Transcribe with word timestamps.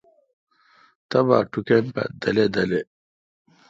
تبا 1.09 1.37
ٹُکن 1.51 1.83
پا 1.93 2.03
دلے° 2.21 2.45
دلے° 2.55 2.81